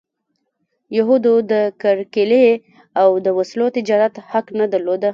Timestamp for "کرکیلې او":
1.81-3.09